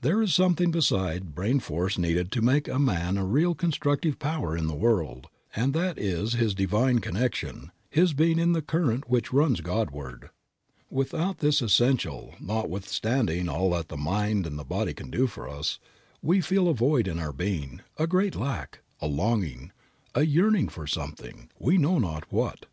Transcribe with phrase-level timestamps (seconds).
[0.00, 4.56] There is something beside brain force needed to make a man a real constructive power
[4.56, 9.34] in the world, and that is his divine connection, his being in the current which
[9.34, 10.30] runs Godward.
[10.90, 15.78] Without this essential, notwithstanding all that the mind and the body can do for us,
[16.22, 19.72] we feel a void in our being, a great lack, a longing,
[20.14, 22.64] a yearning for something, we know not what.